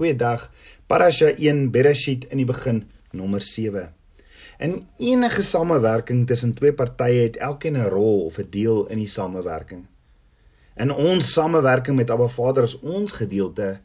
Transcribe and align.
Goeiedag. 0.00 0.46
Parasha 0.88 1.26
1 1.36 1.66
Bereshit 1.68 2.22
in 2.32 2.40
die 2.40 2.46
begin 2.48 2.78
nommer 3.12 3.42
7. 3.44 3.90
In 4.64 4.78
enige 4.96 5.42
samewerking 5.44 6.22
tussen 6.24 6.54
twee 6.56 6.72
partye 6.72 7.26
het 7.26 7.36
elkeen 7.36 7.76
'n 7.76 7.90
rol 7.92 8.24
of 8.24 8.38
'n 8.38 8.48
deel 8.50 8.86
in 8.86 8.96
die 8.96 9.08
samewerking. 9.08 9.84
In 10.76 10.90
ons 10.90 11.32
samewerking 11.32 11.96
met 11.96 12.10
Abba 12.10 12.28
Vader 12.28 12.62
is 12.62 12.78
ons 12.80 13.12
gedeelte 13.12 13.80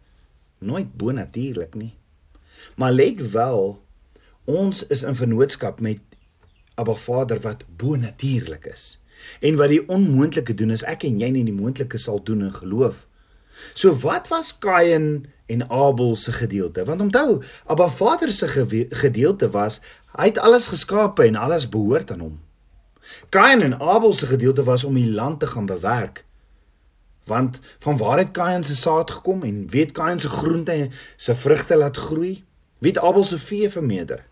nooit 0.57 0.95
bonatuurlik 0.95 1.75
nie. 1.75 1.93
Maar 2.75 2.91
let 2.91 3.31
wel, 3.31 3.81
ons 4.45 4.87
is 4.87 5.03
in 5.03 5.15
vennootskap 5.15 5.79
met 5.79 5.99
Abba 6.75 6.93
Vader 6.93 7.39
wat 7.39 7.65
bonatuurlik 7.77 8.65
is. 8.65 9.01
En 9.41 9.55
wat 9.55 9.69
die 9.69 9.87
onmoontlike 9.87 10.53
doen 10.53 10.71
is 10.71 10.83
ek 10.83 11.03
en 11.03 11.19
jy 11.19 11.29
nie 11.29 11.43
die 11.43 11.61
moontlike 11.61 11.97
sal 11.97 12.23
doen 12.23 12.41
in 12.41 12.53
geloof. 12.53 13.07
So 13.73 13.95
wat 13.95 14.27
was 14.27 14.57
Kain 14.57 15.25
en 15.45 15.69
Abel 15.69 16.15
se 16.15 16.31
gedeelte? 16.31 16.83
Want 16.85 17.01
onthou, 17.01 17.43
Abba 17.65 17.89
Vader 17.89 18.29
se 18.29 18.47
gedeelte 18.89 19.49
was 19.49 19.79
hy 20.15 20.25
het 20.31 20.37
alles 20.37 20.67
geskape 20.67 21.23
en 21.23 21.35
alles 21.35 21.69
behoort 21.69 22.11
aan 22.11 22.19
hom. 22.19 22.39
Kain 23.29 23.61
en 23.61 23.79
Abel 23.79 24.13
se 24.13 24.25
gedeelte 24.25 24.63
was 24.63 24.83
om 24.83 24.93
die 24.95 25.11
land 25.11 25.39
te 25.39 25.47
gaan 25.47 25.65
bewerk. 25.65 26.25
Want 27.23 27.59
van 27.79 27.97
waar 27.97 28.17
het 28.17 28.31
Kain 28.31 28.63
se 28.63 28.75
saad 28.75 29.11
gekom 29.11 29.43
en 29.43 29.67
weet 29.69 29.91
Kain 29.91 30.19
se 30.19 30.29
groente 30.29 30.71
en 30.71 30.91
se 31.15 31.35
vrugte 31.35 31.77
laat 31.77 31.97
groei? 31.97 32.43
Wie 32.77 32.91
het 32.91 33.01
Abel 33.01 33.23
se 33.23 33.39
vee 33.39 33.69
vermeerder? 33.69 34.25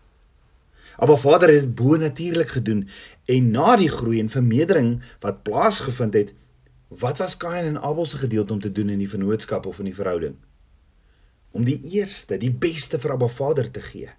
Abba 0.96 1.16
Vader 1.16 1.54
het 1.54 1.74
bo 1.74 1.96
natuurlik 1.96 2.48
gedoen 2.48 2.88
en 3.24 3.50
na 3.50 3.76
die 3.76 3.88
groei 3.88 4.20
en 4.20 4.28
vermeerdering 4.28 5.02
wat 5.20 5.42
plaasgevind 5.42 6.14
het, 6.14 6.32
Wat 6.98 7.18
was 7.18 7.36
Kain 7.36 7.64
en 7.64 7.82
Abel 7.82 8.06
se 8.06 8.18
gedeelte 8.18 8.52
om 8.52 8.60
te 8.60 8.72
doen 8.72 8.88
in 8.88 8.98
die 8.98 9.08
vennootskap 9.08 9.66
of 9.66 9.78
in 9.78 9.84
die 9.84 9.94
verhouding? 9.94 10.36
Om 11.54 11.64
die 11.66 11.78
eerste, 11.94 12.38
die 12.40 12.52
beste 12.52 12.98
vir 12.98 13.14
Abba 13.14 13.30
Vader 13.30 13.70
te 13.70 13.82
gee. 13.84 14.10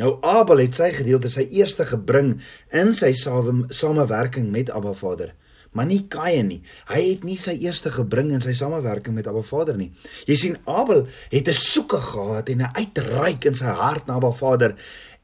Nou 0.00 0.16
Abel 0.24 0.64
het 0.64 0.78
sy 0.78 0.88
gedeelte, 0.96 1.28
sy 1.28 1.44
eerste 1.52 1.84
gebring 1.88 2.38
in 2.72 2.94
sy 2.96 3.12
samewerking 3.12 4.48
met 4.54 4.72
Abba 4.72 4.94
Vader, 4.96 5.34
maar 5.76 5.88
nie 5.88 6.00
Kain 6.12 6.48
nie. 6.48 6.60
Hy 6.88 7.02
het 7.04 7.26
nie 7.28 7.36
sy 7.40 7.58
eerste 7.60 7.92
gebring 7.92 8.32
in 8.32 8.44
sy 8.44 8.54
samewerking 8.56 9.16
met 9.16 9.28
Abba 9.28 9.44
Vader 9.44 9.76
nie. 9.76 9.90
Jy 10.28 10.36
sien 10.40 10.58
Abel 10.64 11.06
het 11.32 11.48
'n 11.48 11.52
soeke 11.52 12.00
gehad 12.00 12.48
en 12.48 12.62
'n 12.62 12.74
uitreik 12.76 13.44
in 13.44 13.54
sy 13.54 13.68
hart 13.68 14.06
na 14.06 14.16
Abba 14.16 14.32
Vader 14.32 14.76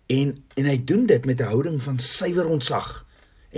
en 0.06 0.36
en 0.56 0.64
hy 0.64 0.84
doen 0.84 1.06
dit 1.06 1.24
met 1.24 1.40
'n 1.40 1.50
houding 1.52 1.82
van 1.82 1.98
suiwer 1.98 2.48
ontzag 2.48 3.07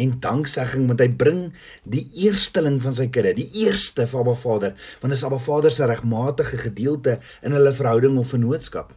en 0.00 0.16
danksegging 0.22 0.86
want 0.88 1.02
hy 1.02 1.08
bring 1.22 1.42
die 1.84 2.06
eersteling 2.24 2.80
van 2.82 2.96
sy 2.96 3.08
kudde, 3.12 3.34
die 3.36 3.64
eerste 3.64 4.06
van 4.10 4.24
Abba 4.24 4.36
Vader, 4.40 4.74
want 5.02 5.14
is 5.16 5.24
Abba 5.26 5.38
Vader 5.42 5.74
se 5.74 5.88
regmatige 5.88 6.60
gedeelte 6.64 7.18
in 7.46 7.56
hulle 7.56 7.72
verhouding 7.76 8.18
of 8.20 8.32
vennootskap. 8.34 8.96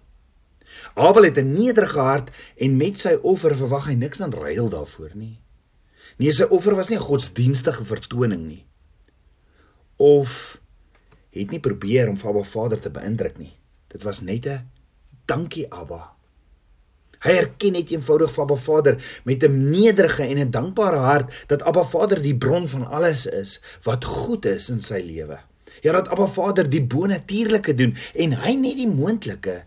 Abel 0.96 1.30
het 1.30 1.38
'n 1.38 1.54
nederige 1.54 2.00
hart 2.00 2.32
en 2.58 2.78
met 2.78 3.00
sy 3.00 3.18
offer 3.22 3.56
verwag 3.58 3.88
hy 3.88 3.94
niks 3.94 4.18
dan 4.18 4.34
ruil 4.34 4.70
daarvoor 4.70 5.12
nie. 5.14 5.40
Nee, 6.18 6.32
sy 6.32 6.44
offer 6.44 6.76
was 6.76 6.90
nie 6.90 6.98
'n 6.98 7.10
godsdienstige 7.10 7.86
vertoning 7.86 8.48
nie. 8.48 8.66
Of 9.98 10.60
het 11.30 11.52
nie 11.52 11.60
probeer 11.60 12.10
om 12.10 12.18
vir 12.18 12.30
Abba 12.30 12.44
Vader 12.44 12.80
te 12.80 12.90
beïndruk 12.90 13.38
nie. 13.38 13.54
Dit 13.88 14.04
was 14.04 14.22
net 14.22 14.46
'n 14.46 14.70
dankie 15.26 15.72
Abba. 15.72 16.13
Hy 17.24 17.38
erken 17.40 17.78
net 17.78 17.92
eenvoudig 17.94 18.32
van 18.34 18.44
Abba 18.44 18.60
Vader 18.60 18.98
met 19.24 19.44
'n 19.44 19.70
nederige 19.70 20.24
en 20.24 20.40
'n 20.40 20.52
dankbare 20.52 21.02
hart 21.10 21.44
dat 21.48 21.62
Abba 21.62 21.84
Vader 21.84 22.22
die 22.22 22.38
bron 22.38 22.68
van 22.68 22.88
alles 22.88 23.26
is 23.26 23.62
wat 23.84 24.04
goed 24.04 24.46
is 24.46 24.70
in 24.70 24.82
sy 24.82 25.02
lewe. 25.06 25.40
Ja 25.82 25.92
dat 25.92 26.08
Abba 26.08 26.28
Vader 26.28 26.70
die 26.70 26.84
bonatuurlike 26.84 27.76
doen 27.76 27.96
en 28.14 28.32
hy 28.34 28.54
net 28.54 28.76
die 28.76 28.88
moontlike. 28.88 29.64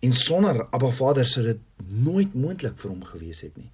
En 0.00 0.12
sonder 0.12 0.66
Abba 0.70 0.90
Vader 0.90 1.26
sou 1.26 1.44
dit 1.46 1.58
nooit 1.86 2.34
moontlik 2.34 2.78
vir 2.78 2.90
hom 2.90 3.04
gewees 3.04 3.40
het 3.40 3.56
nie. 3.56 3.70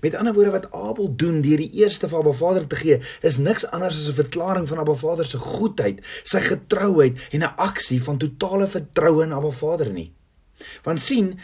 Met 0.00 0.14
ander 0.14 0.34
woorde 0.34 0.50
wat 0.50 0.72
Abel 0.72 1.16
doen 1.16 1.40
deur 1.42 1.56
die 1.56 1.70
eerste 1.82 2.08
van 2.08 2.20
Abba 2.20 2.32
Vader 2.32 2.66
te 2.66 2.76
gee, 2.76 3.00
is 3.20 3.38
niks 3.38 3.66
anders 3.66 3.96
as 3.96 4.08
'n 4.08 4.20
verklaring 4.22 4.68
van 4.68 4.78
Abba 4.78 4.94
Vader 4.94 5.26
se 5.26 5.38
goedheid, 5.38 6.04
sy 6.22 6.40
getrouheid 6.40 7.28
en 7.30 7.40
'n 7.40 7.56
aksie 7.56 8.02
van 8.02 8.18
totale 8.18 8.66
vertroue 8.66 9.24
in 9.24 9.32
Abba 9.32 9.50
Vader 9.50 9.92
nie. 9.92 10.12
Want 10.86 11.00
sien, 11.00 11.34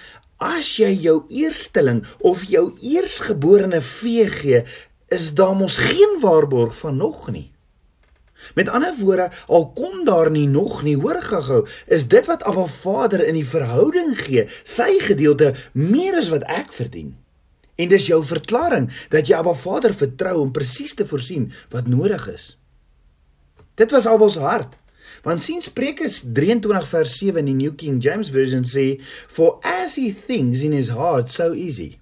as 0.41 0.76
jy 0.81 0.91
jou 1.04 1.16
eersteling 1.28 2.04
of 2.25 2.47
jou 2.48 2.71
eersgeborene 2.81 3.81
vee 3.84 4.26
gee, 4.31 4.65
is 5.10 5.32
daar 5.34 5.56
mos 5.59 5.76
geen 5.82 6.21
waarborg 6.22 6.76
van 6.78 6.97
nog 6.97 7.28
nie. 7.31 7.50
Met 8.54 8.69
ander 8.69 8.94
woorde, 8.97 9.28
al 9.47 9.69
kom 9.76 10.04
daar 10.04 10.31
nie 10.31 10.47
nog 10.49 10.82
nie, 10.82 10.97
hoor 10.97 11.20
gou-gou, 11.22 11.66
is 11.87 12.06
dit 12.09 12.26
wat 12.26 12.43
Abba 12.49 12.66
Vader 12.66 13.25
in 13.26 13.37
die 13.37 13.47
verhouding 13.47 14.15
gee, 14.19 14.47
sy 14.65 14.97
gedeelte 15.04 15.53
meer 15.76 16.16
as 16.16 16.31
wat 16.32 16.47
ek 16.49 16.72
verdien. 16.72 17.12
En 17.76 17.88
dis 17.88 18.09
jou 18.09 18.22
verklaring 18.25 18.88
dat 19.12 19.28
jy 19.28 19.37
Abba 19.37 19.54
Vader 19.56 19.94
vertrou 19.97 20.38
om 20.41 20.54
presies 20.56 20.97
te 20.97 21.06
voorsien 21.06 21.50
wat 21.72 21.88
nodig 21.88 22.26
is. 22.32 22.54
Dit 23.81 23.93
was 23.93 24.09
Abel 24.09 24.32
se 24.32 24.41
hart. 24.44 24.80
Want 25.22 25.41
sien 25.41 25.62
Spreuke 25.62 26.09
23 26.09 26.88
vers 26.88 27.16
7 27.19 27.38
in 27.38 27.50
die 27.50 27.54
New 27.54 27.75
King 27.75 28.00
James 28.00 28.31
Version 28.31 28.65
sê 28.65 29.00
for 29.28 29.59
as 29.62 29.97
he 29.97 30.10
thinks 30.12 30.62
in 30.62 30.72
his 30.72 30.88
heart 30.88 31.31
so 31.31 31.53
easy. 31.53 31.98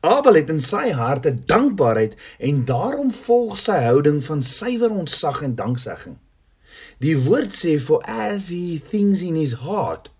Abel 0.00 0.38
het 0.40 0.48
in 0.48 0.62
sy 0.64 0.90
hart 0.96 1.26
'n 1.26 1.42
dankbaarheid 1.46 2.16
en 2.38 2.64
daarom 2.64 3.10
volg 3.12 3.58
sy 3.58 3.78
houding 3.84 4.24
van 4.24 4.42
suiwer 4.42 4.90
ontzag 4.90 5.42
en 5.42 5.54
danksegging. 5.54 6.16
Die 7.00 7.16
woord 7.18 7.52
sê 7.52 7.78
for 7.80 8.00
as 8.04 8.48
he 8.48 8.80
thinks 8.90 9.20
in 9.20 9.36
his 9.36 9.52
heart 9.64 10.10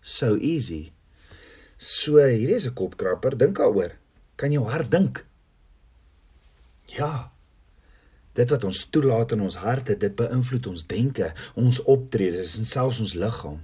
so 0.00 0.36
easy. 0.36 0.92
So 1.76 2.16
hier 2.16 2.56
is 2.56 2.66
'n 2.66 2.74
kopkrapper, 2.74 3.36
dink 3.36 3.58
daaroor. 3.58 3.92
Kan 4.36 4.52
jou 4.52 4.64
hart 4.64 4.90
dink? 4.90 5.24
Ja, 6.84 7.30
Dit 8.36 8.52
wat 8.52 8.64
ons 8.68 8.82
toelaat 8.92 9.32
in 9.32 9.44
ons 9.46 9.56
harte, 9.62 9.96
dit 9.96 10.16
beïnvloed 10.16 10.66
ons 10.68 10.86
denke, 10.90 11.30
ons 11.56 11.82
optredes 11.88 12.56
en 12.60 12.68
selfs 12.68 13.00
ons 13.04 13.14
liggaam. 13.16 13.62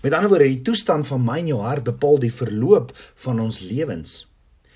Met 0.00 0.14
ander 0.16 0.30
woorde, 0.32 0.48
die 0.48 0.64
toestand 0.64 1.06
van 1.10 1.20
my 1.24 1.42
en 1.42 1.50
jou 1.52 1.58
hart 1.60 1.84
bepaal 1.84 2.16
die 2.22 2.32
verloop 2.32 2.94
van 3.26 3.42
ons 3.44 3.60
lewens. 3.68 4.22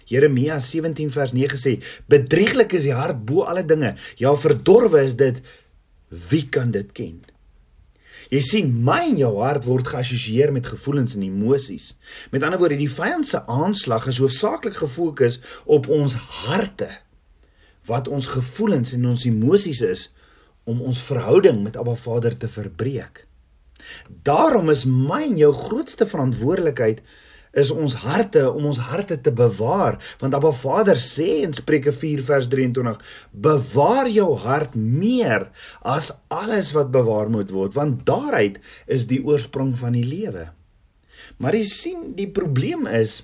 Jeremia 0.08 0.58
17 0.60 1.10
vers 1.12 1.32
9 1.36 1.60
sê: 1.60 1.78
"Bedrieglik 2.08 2.72
is 2.76 2.84
die 2.88 2.96
hart 2.96 3.24
bo 3.24 3.44
alle 3.48 3.64
dinge, 3.64 3.94
ja 4.16 4.34
verdorwe 4.36 5.02
is 5.04 5.16
dit. 5.16 5.40
Wie 6.08 6.48
kan 6.48 6.70
dit 6.70 6.92
ken?" 6.92 7.20
Jy 8.28 8.40
sien, 8.40 8.72
my 8.84 9.00
en 9.08 9.16
jou 9.16 9.34
hart 9.40 9.64
word 9.64 9.88
geassosieer 9.88 10.52
met 10.52 10.66
gevoelens 10.66 11.14
en 11.16 11.22
emosies. 11.22 11.96
Met 12.30 12.42
ander 12.42 12.58
woorde, 12.60 12.76
die 12.76 12.90
vyand 12.92 13.26
se 13.26 13.40
aanslag 13.46 14.06
is 14.06 14.18
hoofsaaklik 14.20 14.76
gefokus 14.76 15.40
op 15.64 15.88
ons 15.88 16.14
harte 16.44 16.90
wat 17.88 18.08
ons 18.08 18.30
gevoelens 18.36 18.94
en 18.96 19.08
ons 19.12 19.24
emosies 19.28 19.80
is 19.84 20.08
om 20.68 20.82
ons 20.84 21.00
verhouding 21.08 21.62
met 21.64 21.76
Abba 21.80 21.96
Vader 21.96 22.36
te 22.36 22.48
verbreek. 22.52 23.24
Daarom 24.26 24.68
is 24.70 24.84
my 24.84 25.22
en 25.24 25.38
jou 25.40 25.52
grootste 25.56 26.06
verantwoordelikheid 26.08 27.00
is 27.58 27.70
ons 27.72 27.94
harte 28.02 28.42
om 28.50 28.66
ons 28.68 28.80
harte 28.90 29.16
te 29.24 29.32
bewaar 29.32 29.96
want 30.20 30.34
Abba 30.36 30.50
Vader 30.52 30.98
sê 31.00 31.40
in 31.46 31.54
Spreuke 31.56 31.94
4 31.96 32.22
vers 32.26 32.50
23 32.52 32.98
bewaar 33.32 34.10
jou 34.12 34.28
hart 34.42 34.76
meer 34.76 35.48
as 35.80 36.12
alles 36.28 36.74
wat 36.76 36.92
bewaar 36.94 37.32
moet 37.32 37.54
word 37.54 37.78
want 37.78 38.04
daaruit 38.08 38.60
is 38.86 39.08
die 39.08 39.22
oorsprong 39.24 39.72
van 39.80 39.96
die 39.96 40.04
lewe. 40.04 40.50
Maar 41.38 41.56
jy 41.56 41.64
sien 41.70 42.04
die 42.18 42.28
probleem 42.30 42.86
is 42.90 43.22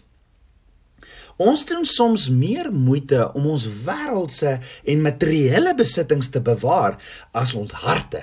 Ons 1.36 1.64
doen 1.66 1.82
soms 1.84 2.28
meer 2.30 2.70
moeite 2.70 3.18
om 3.34 3.48
ons 3.50 3.66
wêreldse 3.86 4.58
en 4.86 5.02
materiële 5.02 5.74
besittings 5.74 6.30
te 6.30 6.40
bewaar 6.40 7.00
as 7.34 7.54
ons 7.58 7.74
harte. 7.82 8.22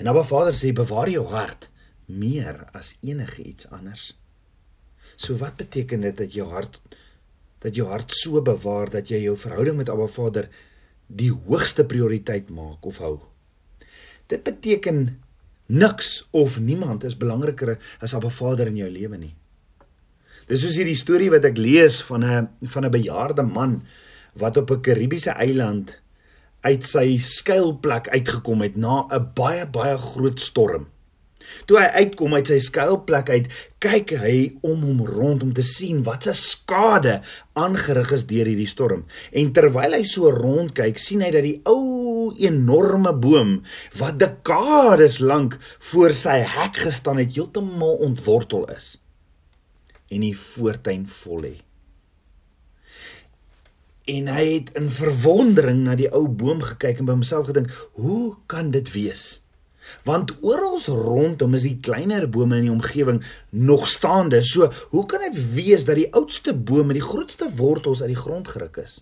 En 0.00 0.08
Abba 0.08 0.24
Vader 0.24 0.56
sê 0.56 0.72
bewaar 0.72 1.10
jou 1.12 1.26
hart 1.28 1.68
meer 2.06 2.64
as 2.72 2.94
enige 3.04 3.42
iets 3.42 3.68
anders. 3.68 4.14
So 5.16 5.36
wat 5.40 5.56
beteken 5.60 6.04
dit 6.04 6.16
dat 6.16 6.32
jou 6.32 6.48
hart 6.52 6.80
dat 7.64 7.74
jou 7.74 7.88
hart 7.88 8.12
so 8.12 8.40
bewaar 8.44 8.90
dat 8.92 9.08
jy 9.10 9.22
jou 9.24 9.36
verhouding 9.40 9.78
met 9.80 9.88
Abba 9.90 10.06
Vader 10.06 10.48
die 11.08 11.32
hoogste 11.32 11.84
prioriteit 11.88 12.48
maak 12.52 12.84
of 12.86 13.00
hou? 13.02 13.16
Dit 14.28 14.44
beteken 14.44 15.08
niks 15.66 16.26
of 16.30 16.60
niemand 16.60 17.04
is 17.04 17.16
belangriker 17.16 17.76
as 18.00 18.14
Abba 18.14 18.30
Vader 18.30 18.70
in 18.72 18.80
jou 18.80 18.90
lewe 18.90 19.18
nie. 19.18 19.34
Dis 20.46 20.60
soos 20.62 20.76
hierdie 20.78 20.94
storie 20.94 21.30
wat 21.32 21.46
ek 21.48 21.56
lees 21.58 21.96
van 22.06 22.22
'n 22.24 22.68
van 22.72 22.84
'n 22.86 22.94
bejaarde 22.94 23.42
man 23.42 23.72
wat 24.38 24.56
op 24.60 24.70
'n 24.70 24.82
Karibiese 24.88 25.32
eiland 25.44 25.88
uit 26.62 26.84
sy 26.86 27.18
skuilplek 27.18 28.06
uitgekom 28.14 28.60
het 28.62 28.76
na 28.76 29.08
'n 29.10 29.32
baie 29.34 29.64
baie 29.66 29.96
groot 29.98 30.40
storm. 30.40 30.86
Toe 31.66 31.78
hy 31.78 31.88
uitkom 32.02 32.34
uit 32.34 32.46
sy 32.46 32.58
skuilplek 32.62 33.28
uit, 33.30 33.48
kyk 33.82 34.10
hy 34.22 34.36
om 34.62 34.84
hom 34.86 35.00
rond 35.06 35.42
om 35.42 35.52
te 35.52 35.62
sien 35.66 36.04
wat 36.06 36.22
se 36.22 36.34
skade 36.34 37.22
aangerig 37.54 38.12
is 38.12 38.26
deur 38.26 38.46
hierdie 38.46 38.70
storm. 38.70 39.02
En 39.32 39.52
terwyl 39.52 39.98
hy 39.98 40.04
so 40.04 40.30
rondkyk, 40.30 40.98
sien 40.98 41.22
hy 41.22 41.30
dat 41.30 41.42
die 41.42 41.60
ou 41.64 42.34
enorme 42.38 43.12
boom 43.12 43.62
wat 43.98 44.18
dekades 44.18 45.18
lank 45.18 45.58
voor 45.90 46.14
sy 46.14 46.38
hek 46.38 46.76
gestaan 46.76 47.18
het, 47.18 47.34
heeltemal 47.34 47.98
ontwortel 47.98 48.70
is 48.76 48.98
en 50.08 50.20
die 50.20 50.36
voortuin 50.38 51.06
vol 51.22 51.40
lê. 51.46 51.54
En 54.06 54.28
hy 54.30 54.44
het 54.52 54.70
in 54.78 54.86
verwondering 54.90 55.82
na 55.82 55.96
die 55.98 56.10
ou 56.14 56.28
boom 56.28 56.62
gekyk 56.62 57.02
en 57.02 57.08
by 57.08 57.16
homself 57.16 57.48
gedink, 57.50 57.72
"Hoe 57.98 58.36
kan 58.46 58.70
dit 58.70 58.92
wees?" 58.92 59.40
Want 60.02 60.32
oral 60.42 60.80
rondom 60.86 61.54
is 61.54 61.62
die 61.62 61.78
kleiner 61.80 62.28
bome 62.30 62.56
in 62.56 62.62
die 62.62 62.72
omgewing 62.72 63.24
nog 63.50 63.86
staande. 63.88 64.42
So, 64.42 64.70
hoe 64.90 65.06
kan 65.06 65.20
dit 65.20 65.52
wees 65.54 65.84
dat 65.84 65.96
die 65.96 66.12
oudste 66.12 66.54
boom 66.54 66.86
met 66.86 66.98
die 66.98 67.08
grootste 67.08 67.50
wortels 67.56 68.00
uit 68.00 68.12
die 68.14 68.22
grond 68.22 68.48
geruk 68.48 68.76
is? 68.82 69.00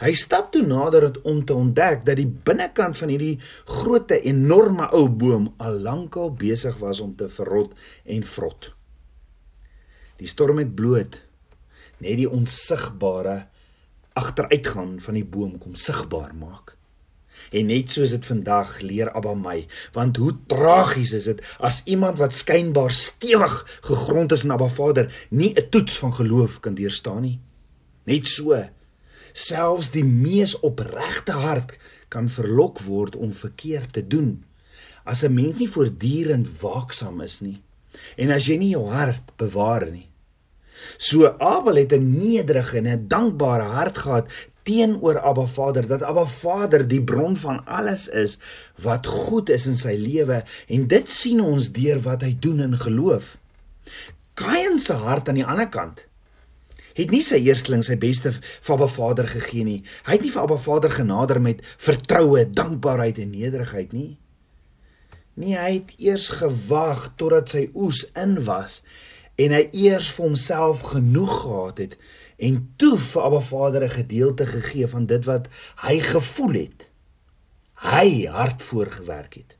Hy 0.00 0.12
stap 0.14 0.50
toe 0.52 0.62
nader 0.66 1.08
om 1.22 1.44
te 1.44 1.54
ontdek 1.56 2.04
dat 2.04 2.18
die 2.20 2.28
binnekant 2.28 2.96
van 2.96 3.08
hierdie 3.08 3.38
groot 3.64 4.10
enorme 4.10 4.90
ou 4.92 5.08
boom 5.08 5.54
al 5.56 5.78
lankal 5.80 6.34
besig 6.36 6.76
was 6.82 7.00
om 7.00 7.14
te 7.16 7.28
verrot 7.32 7.72
en 8.04 8.22
vrot. 8.22 8.74
Die 10.20 10.28
storm 10.28 10.60
het 10.60 10.74
bloot 10.76 11.22
net 12.00 12.16
die 12.20 12.28
onsigbare 12.28 13.46
agteruitgaan 14.20 14.98
van 15.00 15.16
die 15.16 15.24
boom 15.24 15.56
kom 15.60 15.76
sigbaar 15.78 16.32
maak. 16.36 16.74
En 17.56 17.70
net 17.70 17.92
soos 17.92 18.12
dit 18.12 18.26
vandag 18.28 18.80
leer 18.84 19.08
Abba 19.16 19.32
my, 19.36 19.62
want 19.94 20.18
hoe 20.20 20.32
tragies 20.50 21.14
is 21.16 21.28
dit 21.30 21.40
as 21.64 21.80
iemand 21.88 22.18
wat 22.20 22.36
skynbaar 22.36 22.92
stewig 22.92 23.54
gegrond 23.86 24.32
is 24.36 24.44
in 24.44 24.52
Abba 24.56 24.68
Vader 24.68 25.08
nie 25.30 25.54
'n 25.56 25.68
toets 25.70 25.96
van 25.98 26.12
geloof 26.14 26.60
kan 26.60 26.74
deurstaan 26.74 27.22
nie. 27.22 27.38
Net 28.04 28.26
so 28.26 28.56
selfs 29.32 29.90
die 29.90 30.04
mees 30.04 30.58
opregte 30.60 31.32
hart 31.32 31.78
kan 32.08 32.28
verlok 32.28 32.80
word 32.80 33.16
om 33.16 33.32
verkeerd 33.32 33.92
te 33.92 34.06
doen 34.06 34.44
as 35.04 35.24
'n 35.24 35.34
mens 35.34 35.58
nie 35.58 35.68
voortdurend 35.68 36.60
waaksaam 36.60 37.20
is 37.20 37.40
nie 37.40 37.62
en 38.16 38.30
as 38.30 38.46
jy 38.46 38.56
nie 38.56 38.70
jou 38.70 38.86
hart 38.88 39.36
bewaar 39.36 39.90
nie. 39.90 40.09
So 40.96 41.34
Abel 41.38 41.74
het 41.74 41.92
'n 41.92 42.18
nederige 42.18 42.76
en 42.76 42.88
'n 42.88 43.04
dankbare 43.08 43.62
hart 43.62 43.98
gehad 43.98 44.26
teenoor 44.62 45.20
Abba 45.20 45.46
Vader 45.46 45.86
dat 45.86 46.02
Abba 46.02 46.26
Vader 46.26 46.88
die 46.88 47.02
bron 47.02 47.36
van 47.36 47.64
alles 47.66 48.08
is 48.08 48.38
wat 48.82 49.06
goed 49.06 49.48
is 49.48 49.66
in 49.66 49.76
sy 49.76 49.96
lewe 49.98 50.44
en 50.68 50.86
dit 50.86 51.10
sien 51.10 51.40
ons 51.40 51.72
deur 51.72 52.00
wat 52.04 52.22
hy 52.22 52.36
doen 52.40 52.60
in 52.60 52.78
geloof. 52.78 53.36
Kain 54.34 54.78
se 54.78 54.92
hart 54.92 55.28
aan 55.28 55.40
die 55.40 55.46
ander 55.46 55.68
kant 55.68 56.06
het 56.94 57.12
nie 57.14 57.22
sy 57.24 57.38
eersteling 57.46 57.82
sy 57.86 57.96
beste 58.00 58.32
vir 58.34 58.74
Abba 58.74 58.88
Vader 58.90 59.28
gegee 59.30 59.64
nie. 59.64 59.78
Hy 60.04 60.18
het 60.18 60.24
nie 60.26 60.32
vir 60.34 60.42
Abba 60.42 60.58
Vader 60.60 60.92
genader 60.92 61.40
met 61.40 61.62
vertroue, 61.78 62.44
dankbaarheid 62.44 63.20
en 63.22 63.30
nederigheid 63.30 63.94
nie. 63.96 64.18
Nee, 65.40 65.56
hy 65.56 65.70
het 65.78 65.94
eers 66.02 66.28
gewag 66.40 67.06
totdat 67.16 67.54
sy 67.54 67.68
oes 67.72 68.02
in 68.18 68.36
was 68.44 68.82
en 69.40 69.54
hy 69.56 69.62
eers 69.86 70.10
vir 70.16 70.26
homself 70.26 70.82
genoeg 70.92 71.36
gehad 71.42 71.78
het 71.84 71.96
en 72.40 72.60
toe 72.80 72.96
vir 72.98 73.22
Abba 73.28 73.40
Vader 73.44 73.84
'n 73.84 73.96
gedeelte 73.96 74.46
gegee 74.46 74.88
van 74.88 75.06
dit 75.06 75.24
wat 75.24 75.48
hy 75.86 76.00
gevoel 76.00 76.52
het. 76.52 76.88
Hy 77.80 78.26
hard 78.26 78.62
voorgewerk 78.62 79.34
het. 79.34 79.56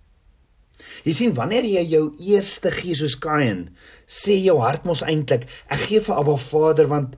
Jy 1.05 1.12
sien 1.12 1.35
wanneer 1.35 1.65
jy 1.65 1.85
jou 1.88 2.12
eerste 2.19 2.71
gee 2.71 2.94
soos 2.94 3.19
Kain, 3.19 3.69
sê 4.06 4.37
jou 4.44 4.59
hart 4.61 4.85
mos 4.85 5.03
eintlik, 5.03 5.47
ek 5.69 5.79
gee 5.88 6.00
vir 6.00 6.15
Abba 6.15 6.37
Vader 6.37 6.88
want 6.88 7.17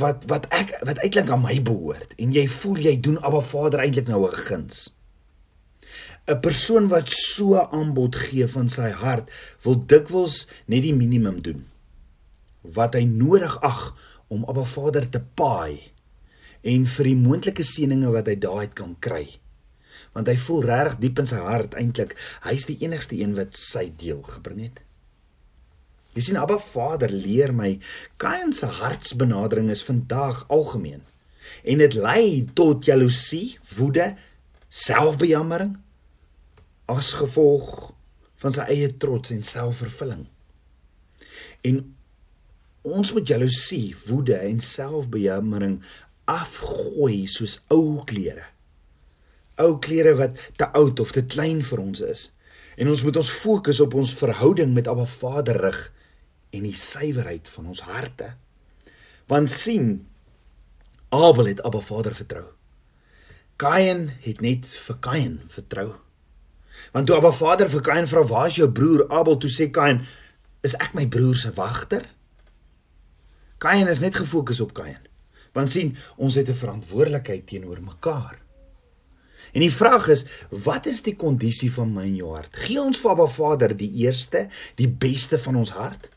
wat 0.00 0.24
wat 0.30 0.46
ek 0.54 0.76
wat 0.88 0.98
eintlik 0.98 1.30
aan 1.30 1.42
my 1.42 1.56
behoort 1.62 2.14
en 2.16 2.32
jy 2.32 2.46
voel 2.48 2.76
jy 2.76 3.00
doen 3.00 3.18
Abba 3.18 3.40
Vader 3.40 3.80
eintlik 3.80 4.08
nou 4.08 4.24
'n 4.28 4.32
guns. 4.32 4.95
'n 6.26 6.40
Persoon 6.42 6.88
wat 6.90 7.10
so 7.14 7.54
aanbod 7.54 8.16
gee 8.18 8.46
van 8.50 8.68
sy 8.68 8.90
hart, 8.90 9.30
wil 9.62 9.76
dikwels 9.78 10.46
net 10.66 10.82
die 10.82 10.94
minimum 10.94 11.38
doen. 11.42 11.60
Wat 12.66 12.98
hy 12.98 13.04
nodig 13.06 13.54
ag 13.62 13.94
om 14.26 14.42
Abba 14.50 14.64
Vader 14.66 15.06
te 15.06 15.22
paai 15.22 15.92
en 16.66 16.88
vir 16.90 17.06
die 17.06 17.20
moontlike 17.20 17.62
seëninge 17.62 18.10
wat 18.10 18.26
hy 18.26 18.34
daai 18.42 18.66
kan 18.74 18.96
kry. 18.98 19.38
Want 20.18 20.26
hy 20.26 20.34
voel 20.48 20.66
regtig 20.66 20.98
diep 21.04 21.22
in 21.22 21.30
sy 21.30 21.38
hart 21.46 21.78
eintlik 21.78 22.16
hy's 22.48 22.66
die 22.66 22.80
enigste 22.82 23.20
een 23.20 23.38
wat 23.38 23.54
sy 23.54 23.86
deel 23.94 24.24
gebring 24.26 24.64
het. 24.66 24.82
Jy 26.18 26.26
sien 26.26 26.42
Abba 26.42 26.58
Vader 26.58 27.12
leer 27.12 27.54
my 27.54 27.76
Kain 28.18 28.50
se 28.56 28.66
hartsbenadering 28.66 29.70
is 29.70 29.86
vandag 29.86 30.42
algemeen. 30.50 31.04
En 31.62 31.78
dit 31.78 31.94
lei 31.94 32.48
tot 32.58 32.82
jaloesie, 32.88 33.60
woede, 33.76 34.16
selfbejammering 34.66 35.76
as 36.92 37.12
gevolg 37.18 37.92
van 38.42 38.54
sy 38.54 38.66
eie 38.72 38.90
trots 39.02 39.32
en 39.34 39.42
selfvervulling. 39.46 40.26
En 41.66 41.80
ons 42.86 43.12
moet 43.12 43.28
jaloesie, 43.28 43.96
woede 44.06 44.36
en 44.38 44.60
selfbejammering 44.62 45.80
afgooi 46.30 47.24
soos 47.30 47.58
ou 47.74 48.04
klere 48.06 48.46
ou 49.62 49.76
klere 49.80 50.14
wat 50.16 50.40
te 50.56 50.68
oud 50.76 51.00
of 51.00 51.12
te 51.16 51.24
klein 51.24 51.62
vir 51.64 51.82
ons 51.82 52.02
is. 52.04 52.28
En 52.76 52.90
ons 52.92 53.02
moet 53.06 53.16
ons 53.16 53.36
fokus 53.44 53.80
op 53.80 53.94
ons 53.96 54.16
verhouding 54.20 54.74
met 54.76 54.88
Abba 54.88 55.06
Vader 55.08 55.60
rig 55.64 55.80
en 56.56 56.66
die 56.66 56.76
suiwerheid 56.76 57.48
van 57.48 57.70
ons 57.72 57.82
harte. 57.88 58.34
Want 59.30 59.50
sien, 59.50 60.04
Abel 61.08 61.52
het 61.54 61.62
Abba 61.64 61.80
Vader 61.80 62.14
vertrou. 62.14 62.44
Kain 63.56 64.10
het 64.20 64.42
net 64.44 64.68
vir 64.68 64.98
Kain 65.00 65.38
vertrou. 65.48 65.94
Want 66.92 67.06
toe 67.06 67.16
Abba 67.16 67.32
Vader 67.32 67.70
vir 67.70 67.80
Kain 67.80 68.06
vra, 68.06 68.24
"Waar 68.26 68.46
is 68.46 68.56
jou 68.56 68.70
broer 68.70 69.08
Abel?" 69.08 69.36
toe 69.36 69.50
sê 69.50 69.70
Kain, 69.70 70.06
"Is 70.62 70.74
ek 70.74 70.94
my 70.94 71.06
broer 71.06 71.36
se 71.36 71.52
wagter?" 71.52 72.02
Kain 73.58 73.88
is 73.88 74.00
net 74.00 74.14
gefokus 74.14 74.60
op 74.60 74.74
Kain. 74.74 74.98
Want 75.52 75.70
sien, 75.70 75.96
ons 76.16 76.34
het 76.34 76.48
'n 76.48 76.54
verantwoordelikheid 76.54 77.46
teenoor 77.46 77.80
mekaar. 77.80 78.38
En 79.52 79.60
die 79.60 79.72
vraag 79.72 80.08
is, 80.08 80.24
wat 80.50 80.86
is 80.86 81.02
die 81.02 81.16
kondisie 81.16 81.72
van 81.72 81.92
my 81.92 82.02
en 82.02 82.16
jou 82.16 82.34
hart? 82.34 82.56
Gee 82.66 82.80
ons 82.80 82.98
vir 82.98 83.10
Abba 83.10 83.26
Vader 83.26 83.76
die 83.76 83.90
eerste, 84.04 84.48
die 84.74 84.88
beste 84.88 85.38
van 85.38 85.56
ons 85.56 85.70
hart? 85.70 86.10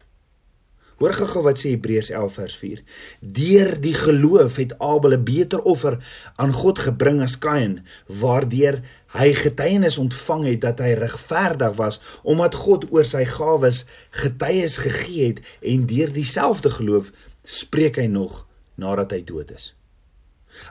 Hoor 0.99 1.15
gou 1.15 1.43
wat 1.45 1.61
sê 1.61 1.71
Hebreërs 1.71 2.09
11 2.11 2.33
vers 2.41 2.55
4. 2.59 2.79
Deur 3.19 3.69
die 3.79 3.93
geloof 3.95 4.57
het 4.59 4.75
Abel 4.83 5.15
'n 5.15 5.23
beter 5.23 5.61
offer 5.61 5.97
aan 6.35 6.53
God 6.53 6.79
gebring 6.79 7.21
as 7.21 7.37
Kain, 7.39 7.85
waardeur 8.05 8.81
hy 9.15 9.33
getuienis 9.33 9.97
ontvang 9.97 10.43
het 10.45 10.61
dat 10.61 10.79
hy 10.79 10.91
regverdig 10.99 11.73
was 11.75 11.99
omdat 12.23 12.55
God 12.55 12.91
oor 12.91 13.05
sy 13.05 13.25
gawes 13.25 13.85
getuies 14.09 14.77
gegee 14.77 15.27
het 15.27 15.39
en 15.61 15.87
deur 15.89 16.11
dieselfde 16.13 16.69
geloof 16.69 17.11
spreek 17.43 17.95
hy 17.95 18.05
nog 18.05 18.45
nadat 18.75 19.11
hy 19.11 19.23
dood 19.23 19.51
is. 19.51 19.73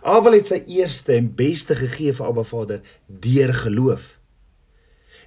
Abel 0.03 0.33
het 0.39 0.47
sy 0.47 0.63
eerste 0.67 1.17
en 1.17 1.35
beste 1.35 1.75
gegee 1.79 2.13
vir 2.13 2.27
Abba 2.27 2.45
Vader 2.47 2.81
deur 3.07 3.55
geloof. 3.55 4.19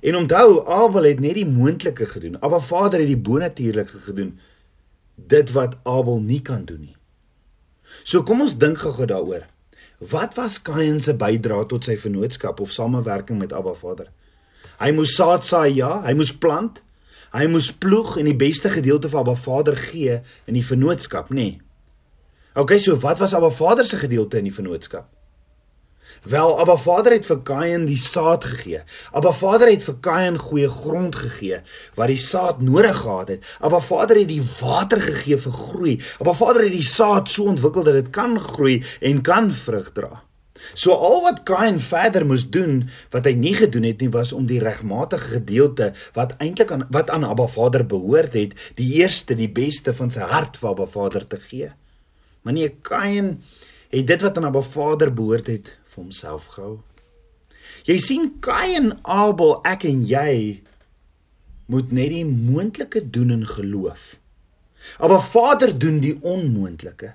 En 0.01 0.15
onthou, 0.15 0.65
Abel 0.65 1.03
het 1.03 1.19
net 1.19 1.35
die 1.37 1.45
moontlike 1.45 2.05
gedoen. 2.05 2.39
Abba 2.41 2.59
Vader 2.59 2.99
het 2.99 3.07
die 3.07 3.17
bonatuurlike 3.17 3.97
gedoen. 4.07 4.39
Dit 5.27 5.51
wat 5.51 5.77
Abel 5.83 6.21
nie 6.21 6.41
kan 6.41 6.65
doen 6.65 6.81
nie. 6.81 6.95
So 8.03 8.23
kom 8.23 8.41
ons 8.41 8.57
dink 8.57 8.81
gou-gou 8.81 9.05
daaroor. 9.09 9.45
Wat 10.11 10.33
was 10.39 10.57
Kain 10.65 11.01
se 11.01 11.13
bydrae 11.13 11.67
tot 11.69 11.85
sy 11.85 11.97
vennootskap 12.01 12.61
of 12.63 12.71
samewerking 12.73 13.37
met 13.37 13.53
Abba 13.53 13.75
Vader? 13.77 14.09
Hy 14.81 14.89
moes 14.97 15.13
saad 15.13 15.45
saai, 15.45 15.75
ja, 15.77 15.99
hy 16.07 16.15
moes 16.17 16.31
plant. 16.33 16.81
Hy 17.35 17.45
moes 17.47 17.69
ploeg 17.71 18.17
en 18.19 18.27
die 18.27 18.35
beste 18.37 18.71
gedeelte 18.73 19.11
van 19.11 19.21
Abba 19.21 19.35
Vader 19.37 19.77
gee 19.77 20.17
in 20.49 20.57
die 20.57 20.65
vennootskap, 20.65 21.29
nê? 21.29 21.35
Nee. 21.35 21.59
Okay, 22.57 22.81
so 22.83 22.97
wat 22.99 23.21
was 23.21 23.33
Abba 23.37 23.51
Vader 23.53 23.85
se 23.85 24.01
gedeelte 24.01 24.41
in 24.41 24.49
die 24.49 24.55
vennootskap? 24.55 25.07
Wel, 26.23 26.59
Abba 26.59 26.75
Vader 26.77 27.15
het 27.15 27.25
vir 27.25 27.39
Kain 27.47 27.85
die 27.89 27.97
saad 27.97 28.45
gegee. 28.45 28.83
Abba 29.11 29.31
Vader 29.33 29.71
het 29.71 29.83
vir 29.83 29.95
Kain 30.05 30.37
goeie 30.37 30.69
grond 30.69 31.15
gegee 31.17 31.61
wat 31.97 32.11
die 32.11 32.19
saad 32.21 32.61
nodig 32.61 32.99
gehad 33.01 33.35
het. 33.35 33.47
Abba 33.59 33.79
Vader 33.81 34.21
het 34.21 34.29
die 34.29 34.43
water 34.61 35.01
gegee 35.01 35.39
vir 35.41 35.55
groei. 35.55 35.95
Abba 36.21 36.35
Vader 36.37 36.67
het 36.67 36.75
die 36.75 36.85
saad 36.85 37.29
so 37.29 37.49
ontwikkel 37.49 37.87
dat 37.87 37.97
dit 37.97 38.11
kan 38.13 38.37
groei 38.39 38.83
en 39.01 39.23
kan 39.25 39.49
vrug 39.51 39.89
dra. 39.97 40.21
So 40.73 40.93
al 40.93 41.23
wat 41.25 41.41
Kain 41.47 41.79
verder 41.81 42.25
moes 42.27 42.45
doen 42.53 42.83
wat 43.13 43.25
hy 43.25 43.33
nie 43.37 43.55
gedoen 43.57 43.87
het 43.89 44.01
nie 44.03 44.11
was 44.13 44.33
om 44.37 44.45
die 44.45 44.61
regmatige 44.61 45.39
gedeelte 45.39 45.91
wat 46.17 46.37
eintlik 46.37 46.71
aan 46.75 46.85
wat 46.93 47.09
aan 47.09 47.25
Abba 47.27 47.47
Vader 47.49 47.85
behoort 47.87 48.37
het, 48.37 48.53
die 48.77 49.01
eerste, 49.01 49.35
die 49.35 49.49
beste 49.49 49.95
van 49.97 50.13
sy 50.13 50.27
hart 50.27 50.59
vir 50.61 50.73
Abba 50.75 50.85
Vader 50.85 51.25
te 51.27 51.41
gee. 51.41 51.71
Maar 52.45 52.53
nee, 52.57 52.69
Kain 52.85 53.39
het 53.91 54.07
dit 54.07 54.21
wat 54.21 54.37
aan 54.37 54.51
Abba 54.51 54.61
Vader 54.61 55.13
behoort 55.13 55.49
het 55.51 55.77
vir 55.91 56.03
homself 56.03 56.47
gehou. 56.55 56.79
Jy 57.87 57.97
sien 58.01 58.27
Kain, 58.43 58.93
Abel, 59.03 59.57
ek 59.67 59.85
en 59.89 60.03
jy 60.07 60.61
moet 61.71 61.91
net 61.95 62.11
die 62.13 62.25
moontlike 62.27 63.03
doen 63.13 63.31
in 63.35 63.45
geloof. 63.47 64.15
Abba 64.97 65.19
Vader 65.21 65.73
doen 65.77 65.99
die 66.03 66.17
onmoontlike. 66.21 67.13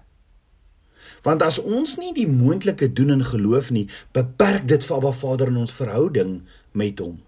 Want 1.27 1.43
as 1.43 1.59
ons 1.59 1.97
nie 1.99 2.13
die 2.15 2.29
moontlike 2.31 2.89
doen 2.95 3.17
in 3.17 3.25
geloof 3.27 3.73
nie, 3.75 3.87
beperk 4.15 4.69
dit 4.71 4.85
vir 4.87 4.97
Abba 5.01 5.13
Vader 5.13 5.51
in 5.53 5.63
ons 5.65 5.75
verhouding 5.75 6.39
met 6.73 7.03
hom. 7.03 7.19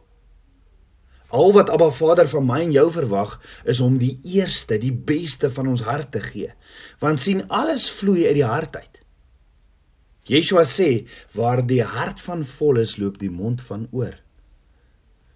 Al 1.35 1.53
wat 1.53 1.69
Abba 1.69 1.91
Vader 1.93 2.29
van 2.31 2.47
my 2.49 2.63
en 2.65 2.73
jou 2.73 2.87
verwag, 2.95 3.35
is 3.69 3.83
om 3.85 3.99
die 4.01 4.15
eerste, 4.23 4.79
die 4.81 4.95
beste 4.95 5.51
van 5.53 5.69
ons 5.75 5.85
hart 5.85 6.15
te 6.15 6.23
gee. 6.25 6.55
Want 7.03 7.21
sien 7.21 7.45
alles 7.53 7.91
vloei 7.93 8.25
uit 8.31 8.39
die 8.39 8.47
hart 8.49 8.79
uit. 8.79 8.98
Yeshua 10.29 10.65
sê, 10.69 11.07
waar 11.35 11.65
die 11.67 11.83
hart 11.83 12.21
van 12.21 12.45
vol 12.45 12.81
is, 12.83 12.97
loop 13.01 13.19
die 13.21 13.33
mond 13.33 13.63
van 13.65 13.87
oor. 13.97 14.17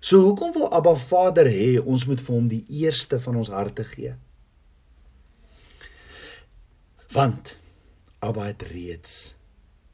So 0.03 0.21
hoekom 0.27 0.53
wil 0.57 0.69
Abba 0.75 0.97
Vader 0.99 1.47
hê 1.47 1.77
ons 1.79 2.05
moet 2.11 2.21
vir 2.21 2.35
hom 2.35 2.49
die 2.51 2.65
eerste 2.83 3.21
van 3.23 3.39
ons 3.39 3.53
harte 3.55 3.87
gee? 3.87 4.17
Want 7.15 7.57
Abba 8.23 8.49
het 8.51 8.65
reeds 8.73 9.33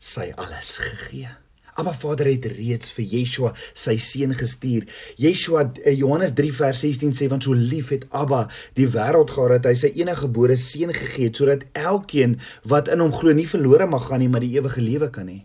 sy 0.00 0.31
alles 0.37 0.78
gegee. 0.81 1.31
Abba 1.78 1.92
Vader 1.94 2.26
het 2.26 2.47
reeds 2.56 2.90
vir 2.90 3.04
Yeshua 3.06 3.52
sy 3.70 3.92
seun 4.02 4.32
gestuur. 4.35 4.88
Yeshua 5.23 5.62
eh, 5.85 5.92
Johannes 5.94 6.32
3 6.35 6.50
vers 6.56 6.80
16 6.82 7.12
sê 7.14 7.28
want 7.30 7.47
so 7.47 7.54
lief 7.54 7.92
het 7.94 8.08
Abba 8.11 8.49
die 8.75 8.88
wêreld 8.90 9.30
gehad 9.30 9.54
dat 9.54 9.68
hy 9.70 9.76
sy 9.78 9.92
enige 10.00 10.25
gebore 10.25 10.56
seun 10.58 10.90
gegee 10.97 11.28
het 11.28 11.38
sodat 11.38 11.62
elkeen 11.78 12.35
wat 12.66 12.90
in 12.90 13.04
hom 13.04 13.14
glo 13.14 13.30
nie 13.30 13.47
verlore 13.47 13.87
mag 13.87 14.08
gaan 14.08 14.25
nie 14.25 14.30
maar 14.32 14.42
die 14.42 14.56
ewige 14.58 14.82
lewe 14.82 15.11
kan 15.14 15.30
hê. 15.30 15.38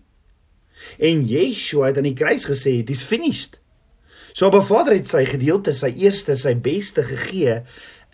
En 0.97 1.21
Yeshua 1.29 1.91
het 1.91 2.01
aan 2.01 2.09
die 2.09 2.17
kruis 2.17 2.49
gesê 2.49 2.79
it 2.81 2.89
is 2.89 3.05
finished. 3.05 3.61
So 4.33 4.49
Abba 4.49 4.63
Vader 4.65 4.97
het 4.97 5.13
sy 5.13 5.27
gedeelte, 5.29 5.69
sy 5.77 5.93
eerste, 6.01 6.33
sy 6.33 6.55
beste 6.57 7.05
gegee 7.05 7.59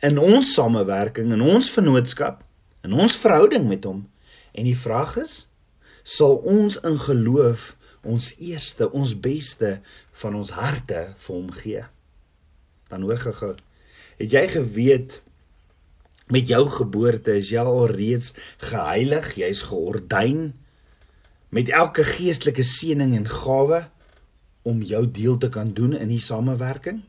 in 0.03 0.19
ons 0.19 0.51
samewerking, 0.59 1.31
in 1.31 1.39
ons 1.39 1.71
vennootskap, 1.71 2.43
in 2.83 2.99
ons 2.99 3.15
verhouding 3.23 3.71
met 3.71 3.87
hom. 3.87 4.03
En 4.51 4.67
die 4.67 4.75
vraag 4.75 5.15
is, 5.23 5.45
sal 6.03 6.41
ons 6.43 6.75
in 6.83 6.99
geloof 6.99 7.77
ons 8.03 8.33
eerste, 8.39 8.89
ons 8.91 9.15
beste 9.19 9.79
van 10.21 10.37
ons 10.39 10.53
harte 10.55 11.09
vir 11.17 11.35
hom 11.35 11.49
gee. 11.55 11.83
Dan 12.89 13.05
hoor 13.07 13.19
gou-gou. 13.21 13.55
Het 14.19 14.35
jy 14.35 14.45
geweet 14.55 15.19
met 16.29 16.49
jou 16.49 16.63
geboorte 16.69 17.37
is 17.39 17.51
jy 17.51 17.61
al 17.63 17.87
reeds 17.91 18.33
geheilig, 18.61 19.33
jy's 19.39 19.63
geordyn 19.69 20.51
met 21.49 21.71
elke 21.73 22.03
geestelike 22.05 22.63
seëning 22.63 23.15
en 23.17 23.29
gawe 23.29 23.85
om 24.69 24.83
jou 24.85 25.05
deel 25.09 25.39
te 25.41 25.49
kan 25.49 25.71
doen 25.73 25.95
in 25.97 26.11
die 26.11 26.21
samewerking? 26.21 27.01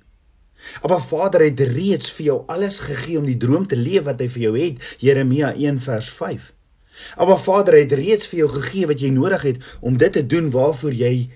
Maar 0.82 1.02
Vader 1.02 1.44
het 1.44 1.60
reeds 1.60 2.12
vir 2.16 2.26
jou 2.26 2.38
alles 2.52 2.80
gegee 2.84 3.18
om 3.18 3.28
die 3.28 3.38
droom 3.40 3.66
te 3.68 3.76
leef 3.76 4.04
wat 4.08 4.20
hy 4.20 4.28
vir 4.32 4.42
jou 4.42 4.54
het. 4.58 4.88
Jeremia 5.00 5.52
1 5.56 5.80
vers 5.80 6.10
5. 6.16 6.50
Maar 7.16 7.40
Vader 7.40 7.74
het 7.74 7.92
reeds 7.92 8.26
vir 8.30 8.44
jou 8.44 8.48
gegee 8.48 8.86
wat 8.86 9.00
jy 9.00 9.10
nodig 9.14 9.42
het 9.42 9.76
om 9.80 9.96
dit 9.96 10.12
te 10.12 10.26
doen 10.26 10.50
waarvoor 10.50 10.92
jy 10.92 11.30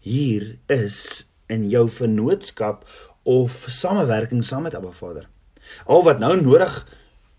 hier 0.00 0.56
is 0.66 1.26
in 1.46 1.68
jou 1.68 1.88
vennootskap 1.88 2.86
of 3.22 3.64
samewerking 3.68 4.44
saam 4.44 4.62
met 4.62 4.74
Abba 4.74 4.90
Vader. 4.90 5.28
Al 5.84 6.02
wat 6.04 6.18
nou 6.18 6.40
nodig 6.40 6.86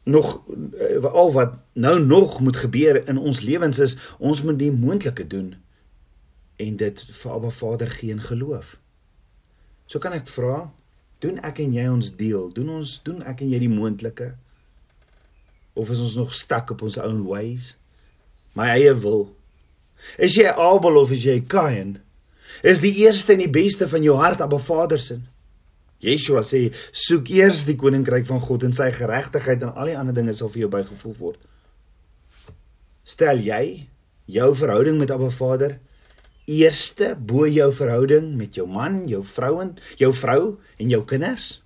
nog 0.04 0.42
eh, 0.78 1.04
al 1.06 1.32
wat 1.32 1.58
nou 1.74 2.00
nog 2.06 2.40
moet 2.40 2.58
gebeur 2.58 3.08
in 3.08 3.18
ons 3.18 3.40
lewens 3.40 3.80
is 3.80 3.98
ons 4.18 4.42
moet 4.42 4.60
die 4.60 4.72
moontlike 4.72 5.28
doen 5.28 5.56
en 6.56 6.78
dit 6.78 7.02
vir 7.02 7.32
Abba 7.32 7.50
Vader 7.50 7.90
gee 7.90 8.12
in 8.12 8.22
geloof. 8.22 8.78
So 9.86 10.00
kan 10.00 10.14
ek 10.14 10.30
vra, 10.30 10.72
doen 11.20 11.40
ek 11.44 11.60
en 11.60 11.74
jy 11.74 11.88
ons 11.90 12.14
deel? 12.16 12.50
Doen 12.54 12.70
ons 12.82 12.94
doen 13.04 13.24
ek 13.28 13.42
en 13.42 13.50
jy 13.52 13.60
die 13.66 13.72
moontlike? 13.72 14.36
Of 15.74 15.90
is 15.90 16.02
ons 16.04 16.18
nog 16.20 16.34
stak 16.36 16.72
op 16.74 16.84
ons 16.88 17.00
own 17.02 17.24
ways? 17.28 17.74
My 18.58 18.74
eie 18.76 18.94
wil. 18.98 19.30
Is 20.18 20.36
jy 20.36 20.50
Abel 20.50 21.00
of 21.00 21.12
is 21.16 21.26
jy 21.28 21.40
Kain? 21.48 22.00
Is 22.64 22.82
die 22.84 22.94
eerste 23.06 23.36
en 23.36 23.44
die 23.44 23.52
beste 23.52 23.88
van 23.90 24.04
jou 24.04 24.18
hart 24.20 24.42
Abba 24.44 24.60
Vader 24.60 25.00
se? 25.00 25.20
Yeshua 26.02 26.42
sê, 26.46 26.66
soek 26.92 27.30
eers 27.30 27.64
die 27.68 27.78
koninkryk 27.78 28.26
van 28.28 28.42
God 28.42 28.66
en 28.66 28.74
sy 28.74 28.90
geregtigheid 28.96 29.62
en 29.62 29.76
al 29.76 29.92
die 29.92 29.98
ander 29.98 30.18
dinge 30.18 30.34
sal 30.34 30.50
vir 30.50 30.66
jou 30.66 30.72
bygevoeg 30.74 31.18
word. 31.22 31.40
Stel 33.06 33.44
jy 33.46 33.64
jou 34.32 34.50
verhouding 34.58 34.98
met 35.02 35.14
Abba 35.14 35.30
Vader 35.34 35.78
eerste 36.52 37.16
bo 37.16 37.46
jou 37.48 37.70
verhouding 37.74 38.34
met 38.38 38.58
jou 38.58 38.68
man, 38.68 39.06
jou 39.08 39.24
vrou 39.24 39.60
en 39.62 39.76
jou 40.00 40.12
vrou 40.14 40.58
en 40.78 40.90
jou 40.90 41.02
kinders? 41.08 41.62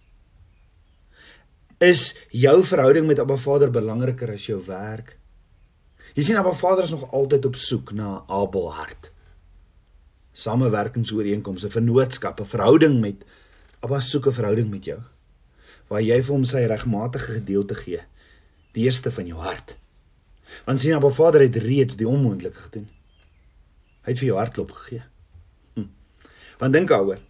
Is 1.84 2.15
jou 2.32 2.63
verhouding 2.63 3.08
met 3.08 3.20
Abba 3.20 3.36
Vader 3.36 3.72
belangriker 3.72 4.32
as 4.32 4.46
jou 4.48 4.62
werk? 4.63 5.17
Jy 6.15 6.24
sien 6.24 6.38
Abba 6.39 6.53
Vader 6.55 6.84
is 6.84 6.94
nog 6.96 7.12
altyd 7.12 7.46
op 7.46 7.55
soek 7.60 7.91
na 7.91 8.24
Abel 8.32 8.70
hart. 8.72 9.12
Samewerkingsooreenkomste, 10.32 11.70
vennootskappe, 11.70 12.46
verhouding 12.46 13.01
met 13.01 13.25
Abba 13.84 14.00
soek 14.00 14.27
'n 14.27 14.39
verhouding 14.39 14.70
met 14.70 14.86
jou 14.86 15.01
waar 15.88 16.01
jy 16.01 16.17
vir 16.22 16.34
hom 16.34 16.46
sy 16.46 16.65
regmatige 16.65 17.39
gedeelte 17.39 17.75
gee, 17.77 18.01
die 18.74 18.86
eerste 18.88 19.12
van 19.12 19.27
jou 19.29 19.38
hart. 19.38 19.75
Want 20.65 20.82
sien 20.82 20.96
Abba 20.98 21.12
Vader 21.13 21.41
het 21.46 21.55
reeds 21.62 21.98
die 22.00 22.08
onmoontlike 22.08 22.67
gedoen. 22.67 22.88
Hy 24.05 24.13
het 24.13 24.20
vir 24.22 24.29
jou 24.29 24.38
hartklop 24.38 24.72
gegee. 24.72 25.03
Hm. 25.75 25.88
Want 26.60 26.74
dink 26.74 26.89
daaroor. 26.89 27.22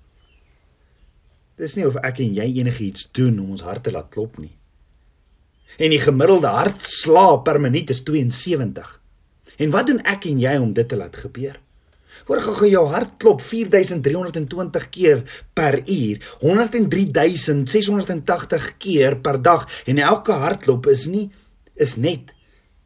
Dis 1.55 1.77
nie 1.77 1.85
of 1.87 1.95
ek 2.03 2.19
en 2.19 2.33
jy 2.35 2.59
enigiets 2.59 3.07
doen 3.15 3.39
om 3.39 3.51
ons 3.55 3.63
harte 3.63 3.91
laat 3.91 4.09
klop 4.11 4.37
nie. 4.41 4.57
En 5.79 5.91
die 5.91 5.99
gemiddelde 5.99 6.47
hartslag 6.51 7.43
per 7.47 7.59
minuut 7.63 7.89
is 7.91 8.03
72. 8.03 9.01
En 9.63 9.71
wat 9.71 9.87
doen 9.87 10.01
ek 10.03 10.25
en 10.27 10.39
jy 10.39 10.57
om 10.59 10.73
dit 10.75 10.87
te 10.87 10.95
laat 10.99 11.15
gebeur? 11.15 11.59
Hoor 12.25 12.41
gou 12.41 12.69
jou 12.69 12.87
hart 12.89 13.17
klop 13.21 13.41
4320 13.43 14.89
keer 14.91 15.23
per 15.55 15.83
uur, 15.83 16.19
103680 16.41 18.77
keer 18.81 19.15
per 19.21 19.41
dag 19.43 19.67
en 19.85 19.97
elke 19.99 20.31
hartklop 20.31 20.87
is 20.91 21.05
nie 21.11 21.31
is 21.75 21.95
net 21.99 22.33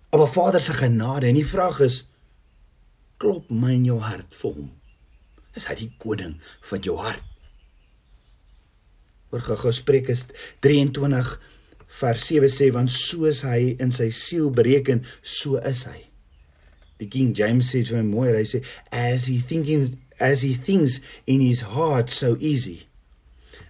op 0.10 0.22
'n 0.22 0.28
Vader 0.34 0.60
se 0.60 0.74
genade 0.74 1.28
en 1.28 1.36
die 1.36 1.46
vraag 1.46 1.80
is 1.80 2.08
klop 3.18 3.50
my 3.50 3.74
in 3.74 3.86
jou 3.86 4.00
hart 4.00 4.34
vir 4.34 4.52
hom. 4.52 4.72
Is 5.56 5.66
hy 5.66 5.76
die 5.76 5.94
koning 5.98 6.42
van 6.62 6.80
jou 6.80 6.98
hart? 6.98 7.24
Oor 9.32 9.46
gou 9.46 9.72
Spreuke 9.76 10.16
23 10.66 11.40
vers 12.00 12.28
7 12.30 12.52
sê 12.54 12.70
want 12.74 12.92
soos 12.94 13.42
hy 13.48 13.76
in 13.82 13.92
sy 13.96 14.10
siel 14.14 14.52
bereken, 14.54 15.04
so 15.22 15.62
is 15.66 15.86
hy. 15.90 16.04
Die 17.00 17.08
King 17.08 17.32
James 17.38 17.72
sê 17.72 17.82
vir 17.88 18.02
my 18.02 18.06
mooi, 18.10 18.30
hy 18.36 18.46
sê 18.48 18.62
as 18.92 19.30
he 19.32 19.40
thinking 19.40 19.88
as 20.20 20.44
he 20.44 20.54
thinks 20.54 21.00
in 21.26 21.40
his 21.42 21.64
heart 21.74 22.12
so 22.12 22.36
easy. 22.40 22.84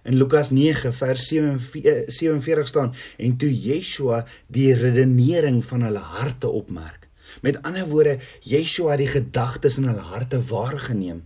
In 0.02 0.16
Lukas 0.18 0.50
9 0.50 0.90
vers 0.96 1.26
47 1.28 2.66
staan 2.68 2.94
en 3.18 3.36
toe 3.38 3.50
Yeshua 3.52 4.24
die 4.48 4.72
redenering 4.74 5.60
van 5.64 5.84
hulle 5.86 6.02
harte 6.16 6.48
opmerk. 6.48 7.06
Met 7.44 7.60
ander 7.62 7.86
woorde, 7.86 8.18
Yeshua 8.42 8.96
het 8.96 9.04
die 9.04 9.12
gedagtes 9.12 9.78
in 9.78 9.86
hulle 9.86 10.02
harte 10.10 10.40
waargeneem. 10.50 11.22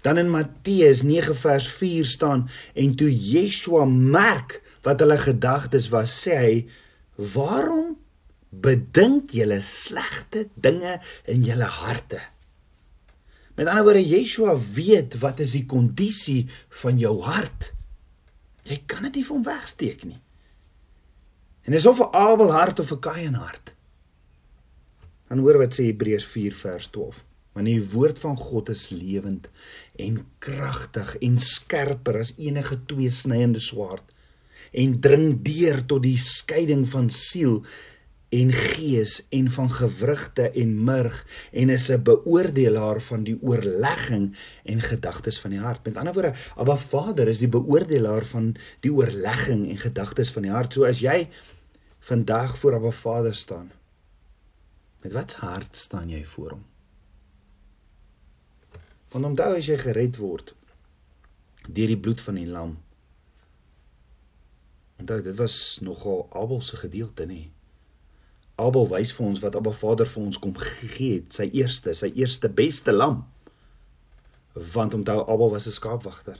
Dan 0.00 0.18
in 0.18 0.30
Matteus 0.30 1.02
9 1.02 1.36
vers 1.36 1.68
4 1.68 2.06
staan 2.06 2.48
en 2.74 2.94
toe 2.96 3.10
Yeshua 3.10 3.84
merk 3.84 4.60
wat 4.82 5.00
hulle 5.00 5.18
gedagtes 5.20 5.90
was, 5.92 6.14
sê 6.24 6.36
hy: 6.40 6.54
"Waarom 7.34 7.98
bedink 8.48 9.30
julle 9.36 9.60
slegte 9.60 10.48
dinge 10.54 11.00
in 11.24 11.44
julle 11.44 11.68
harte?" 11.68 12.20
Met 13.54 13.68
ander 13.68 13.84
woorde, 13.84 14.08
Yeshua 14.08 14.56
weet 14.56 15.18
wat 15.20 15.40
is 15.44 15.52
die 15.52 15.66
kondisie 15.66 16.48
van 16.82 16.98
jou 16.98 17.20
hart. 17.20 17.72
Jy 18.64 18.82
kan 18.86 19.02
dit 19.02 19.20
nie 19.20 19.26
van 19.26 19.42
wegsteek 19.44 20.04
nie. 20.04 20.20
En 21.68 21.72
dis 21.72 21.86
of 21.86 22.00
'n 22.00 22.14
Abel 22.16 22.52
hart 22.52 22.80
of 22.80 22.92
'n 22.92 22.98
Kain 22.98 23.34
hart. 23.34 23.74
Dan 25.28 25.38
hoor 25.38 25.58
wat 25.58 25.74
sê 25.74 25.84
Hebreërs 25.92 26.24
4 26.24 26.54
vers 26.54 26.86
12 26.86 27.24
want 27.52 27.66
die 27.66 27.82
woord 27.92 28.18
van 28.22 28.36
God 28.38 28.70
is 28.72 28.88
lewend 28.94 29.50
en 29.98 30.22
kragtig 30.38 31.16
en 31.18 31.38
skerper 31.42 32.20
as 32.22 32.34
enige 32.38 32.78
tweesnyende 32.90 33.62
swaard 33.62 34.06
en 34.70 34.98
dring 35.02 35.40
deur 35.42 35.82
tot 35.86 36.04
die 36.06 36.18
skeiding 36.20 36.86
van 36.88 37.10
siel 37.10 37.62
en 38.30 38.52
gees 38.54 39.26
en 39.34 39.50
van 39.50 39.70
gewrigte 39.70 40.50
en 40.50 40.76
murg 40.84 41.16
en 41.50 41.68
is 41.74 41.88
'n 41.90 42.02
beoordelaar 42.02 43.00
van 43.00 43.24
die 43.24 43.38
oorlegging 43.42 44.36
en 44.64 44.80
gedagtes 44.80 45.40
van 45.40 45.50
die 45.50 45.58
hart. 45.58 45.84
Met 45.84 45.96
ander 45.96 46.12
woorde, 46.12 46.34
Abba 46.56 46.76
Vader 46.76 47.28
is 47.28 47.38
die 47.38 47.48
beoordelaar 47.48 48.24
van 48.24 48.56
die 48.80 48.92
oorlegging 48.92 49.70
en 49.70 49.78
gedagtes 49.78 50.30
van 50.30 50.42
die 50.42 50.50
hart. 50.50 50.72
So 50.72 50.84
as 50.84 51.00
jy 51.00 51.28
vandag 51.98 52.58
voor 52.58 52.74
Abba 52.74 52.90
Vader 52.90 53.34
staan, 53.34 53.70
met 55.02 55.12
wat 55.12 55.32
hart 55.32 55.76
staan 55.76 56.08
jy 56.08 56.24
voor 56.24 56.50
hom? 56.50 56.69
Want 59.10 59.24
onthou 59.24 59.56
as 59.58 59.66
jy 59.66 59.76
gered 59.80 60.18
word 60.22 60.54
deur 61.66 61.90
die 61.90 61.98
bloed 61.98 62.20
van 62.24 62.38
die 62.38 62.48
lam. 62.48 62.76
Onthou 65.02 65.18
dit 65.22 65.36
was 65.36 65.78
nogal 65.82 66.28
Abel 66.30 66.62
se 66.62 66.78
gedeelte 66.80 67.26
nê. 67.28 67.40
Abel 68.60 68.88
wys 68.90 69.12
vir 69.16 69.26
ons 69.26 69.42
wat 69.42 69.56
Abba 69.56 69.72
Vader 69.76 70.08
vir 70.08 70.22
ons 70.22 70.38
kom 70.40 70.54
gegee 70.56 71.20
het, 71.20 71.34
sy 71.36 71.48
eerste, 71.56 71.94
sy 71.96 72.10
eerste 72.20 72.50
beste 72.52 72.94
lam. 72.94 73.22
Want 74.74 74.94
onthou 74.98 75.20
Abel 75.24 75.52
was 75.54 75.66
'n 75.66 75.76
skaapwagter. 75.78 76.38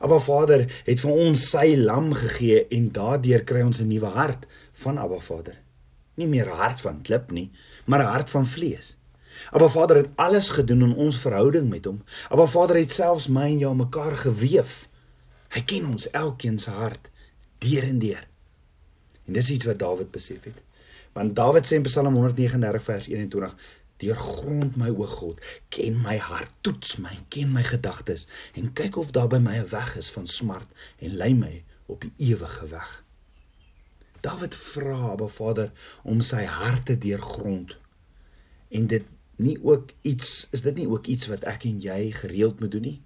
Abba 0.00 0.18
Vader 0.18 0.66
het 0.86 1.00
vir 1.00 1.10
ons 1.10 1.48
sy 1.50 1.76
lam 1.76 2.12
gegee 2.12 2.66
en 2.68 2.90
daardeur 2.92 3.44
kry 3.44 3.62
ons 3.62 3.80
'n 3.80 3.88
nuwe 3.88 4.10
hart 4.12 4.46
van 4.84 4.98
Abba 4.98 5.20
Vader. 5.20 5.56
Nie 6.14 6.26
meer 6.26 6.46
'n 6.46 6.56
hart 6.56 6.80
van 6.80 7.02
klip 7.02 7.30
nie, 7.30 7.50
maar 7.86 8.00
'n 8.00 8.12
hart 8.12 8.30
van 8.30 8.46
vlees. 8.46 8.96
Abba 9.50 9.68
Vader 9.68 9.96
het 9.96 10.08
alles 10.14 10.48
gedoen 10.50 10.82
in 10.82 10.94
ons 10.94 11.18
verhouding 11.18 11.68
met 11.68 11.84
hom. 11.84 12.02
Abba 12.28 12.46
Vader 12.46 12.76
het 12.76 12.92
selfs 12.92 13.28
my 13.28 13.48
en 13.50 13.58
jou 13.58 13.74
mekaar 13.76 14.16
gewewe. 14.16 14.90
Hy 15.52 15.60
ken 15.68 15.86
ons 15.90 16.10
elkeen 16.10 16.58
se 16.58 16.70
hart 16.70 17.10
deur 17.62 17.84
en 17.84 17.98
deur. 17.98 18.22
En 19.26 19.36
dis 19.36 19.50
iets 19.50 19.68
wat 19.68 19.78
Dawid 19.78 20.10
besef 20.10 20.44
het. 20.48 20.62
Want 21.12 21.36
Dawid 21.36 21.68
sê 21.68 21.78
in 21.78 21.86
Psalm 21.86 22.14
139 22.14 22.82
vers 22.82 23.08
21: 23.08 23.54
"Deurgrond 24.02 24.76
my 24.76 24.88
o 24.88 25.06
God, 25.06 25.40
ken 25.68 26.00
my 26.02 26.16
hart, 26.16 26.50
toets 26.60 26.96
my, 26.96 27.12
ken 27.28 27.52
my 27.52 27.62
gedagtes 27.62 28.26
en 28.54 28.72
kyk 28.72 28.96
of 28.96 29.12
daar 29.12 29.28
by 29.28 29.38
my 29.38 29.58
'n 29.60 29.68
weg 29.68 29.96
is 29.96 30.10
van 30.10 30.26
smart 30.26 30.68
en 30.98 31.16
lei 31.16 31.34
my 31.34 31.64
op 31.86 32.00
die 32.00 32.12
ewige 32.16 32.66
weg." 32.68 33.04
Dawid 34.20 34.54
vra 34.54 35.10
Abba 35.12 35.26
Vader 35.26 35.72
om 36.02 36.20
sy 36.20 36.44
hart 36.44 36.86
te 36.86 36.98
deurgrond. 36.98 37.76
En 38.70 38.86
dit 38.86 39.02
nie 39.42 39.58
ook 39.62 39.92
iets 40.02 40.48
is 40.50 40.62
dit 40.62 40.82
nie 40.82 40.88
ook 40.88 41.06
iets 41.06 41.28
wat 41.30 41.44
ek 41.48 41.66
en 41.68 41.80
jy 41.82 42.10
gereeld 42.16 42.60
moet 42.60 42.72
doen 42.74 42.86
nie? 42.86 42.98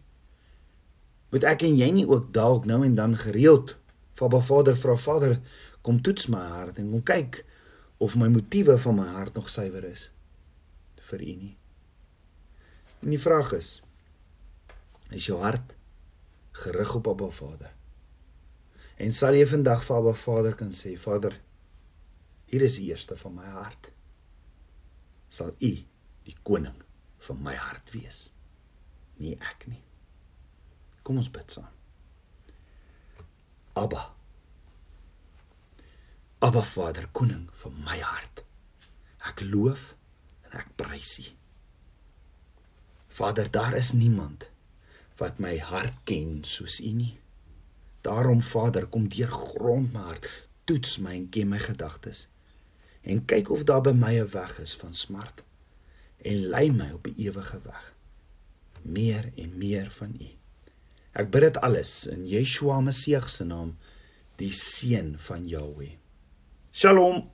Moet 1.35 1.47
ek 1.49 1.65
en 1.67 1.77
jy 1.79 1.89
nie 1.93 2.07
ook 2.09 2.33
dalk 2.35 2.67
nou 2.69 2.83
en 2.87 2.95
dan 2.99 3.17
gereeld 3.19 3.75
vir 4.17 4.29
Abba 4.29 4.41
Vader 4.41 4.77
vra 4.81 4.97
Vader 4.97 5.39
kom 5.87 6.01
toets 6.03 6.29
my 6.33 6.43
hart 6.55 6.79
en 6.81 6.91
kom 6.91 7.03
kyk 7.07 7.43
of 8.03 8.17
my 8.21 8.29
motiewe 8.33 8.77
van 8.79 8.99
my 9.01 9.07
hart 9.17 9.37
nog 9.39 9.49
suiwer 9.53 9.85
is 9.89 10.09
vir 11.07 11.23
U 11.23 11.33
nie. 11.39 11.57
En 13.05 13.13
die 13.15 13.23
vraag 13.23 13.53
is 13.57 13.73
is 15.15 15.29
jou 15.29 15.39
hart 15.43 15.77
gerig 16.65 16.95
op 16.99 17.11
Abba 17.13 17.29
Vader? 17.31 17.75
En 18.97 19.13
sal 19.13 19.37
jy 19.37 19.47
vandag 19.47 19.85
vir 19.87 20.01
Abba 20.01 20.15
Vader 20.19 20.57
kan 20.59 20.73
sê 20.75 20.97
Vader 20.99 21.37
hier 22.47 22.63
is 22.63 22.79
die 22.81 22.89
eerste 22.91 23.19
van 23.19 23.37
my 23.37 23.53
hart. 23.59 23.91
Sal 25.31 25.53
U 25.61 25.75
die 26.27 26.37
koning 26.47 26.77
van 27.27 27.41
my 27.43 27.55
hart 27.59 27.93
wees. 27.95 28.27
Nie 29.23 29.37
ek 29.39 29.67
nie. 29.71 29.81
Kom 31.07 31.21
ons 31.23 31.31
bid 31.33 31.57
saam. 31.57 31.71
Abba 33.77 34.13
Abba 36.45 36.63
Vader, 36.69 37.09
koning 37.17 37.47
van 37.63 37.79
my 37.87 37.97
hart. 38.03 38.43
Ek 39.27 39.41
loof 39.47 39.95
en 40.47 40.59
ek 40.61 40.75
prys 40.79 41.17
U. 41.23 41.27
Vader, 43.17 43.49
daar 43.51 43.75
is 43.79 43.95
niemand 43.97 44.51
wat 45.17 45.41
my 45.41 45.55
hart 45.57 46.05
ken 46.05 46.43
soos 46.45 46.77
U 46.85 46.93
nie. 46.93 47.15
Daarom 48.05 48.43
Vader, 48.45 48.85
kom 48.93 49.09
deur 49.11 49.33
grond 49.33 49.95
my 49.97 50.05
hart, 50.11 50.29
toets 50.69 50.99
my 51.03 51.15
en 51.17 51.31
ken 51.33 51.49
my 51.55 51.63
gedagtes 51.63 52.27
en 53.07 53.23
kyk 53.31 53.51
of 53.55 53.63
daar 53.65 53.83
by 53.87 53.93
my 53.95 54.15
'n 54.21 54.31
weg 54.31 54.59
is 54.59 54.75
van 54.77 54.95
smart 54.95 55.43
en 56.25 56.49
lei 56.53 56.71
my 56.73 56.91
op 56.97 57.05
die 57.05 57.29
ewige 57.29 57.61
weg. 57.65 57.93
Meer 58.83 59.33
en 59.37 59.59
meer 59.59 59.91
van 59.91 60.17
U. 60.21 60.31
Ek 61.17 61.31
bid 61.33 61.47
dit 61.49 61.61
alles 61.65 62.07
in 62.13 62.27
Yeshua 62.29 62.81
Messie 62.85 63.21
se 63.29 63.45
naam, 63.45 63.77
die 64.37 64.53
seun 64.53 65.15
van 65.19 65.49
Jahweh. 65.49 65.97
Shalom 66.73 67.25